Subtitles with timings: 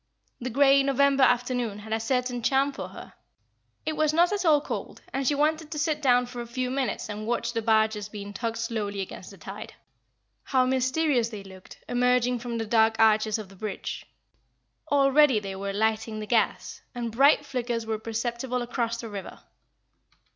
[0.39, 3.13] The grey, November afternoon had a certain charm for her.
[3.85, 6.71] It was not at all cold, and she wanted to sit down for a few
[6.71, 9.75] minutes and watch the barges being tugged slowly against the tide.
[10.45, 14.07] How mysterious they looked, emerging from the dark arches of the bridge!
[14.91, 19.41] Already they were lighting the gas, and bright flickers were perceptible across the river.